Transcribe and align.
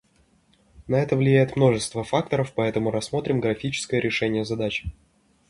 На 0.87 0.95
это 0.95 1.15
влияет 1.15 1.55
множество 1.55 2.03
факторов, 2.03 2.53
поэтому 2.55 2.89
рассмотрим 2.89 3.39
графическое 3.39 3.99
решение 4.01 4.43
задачи 4.43 4.91